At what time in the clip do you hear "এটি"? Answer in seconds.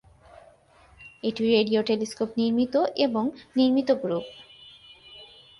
1.23-1.43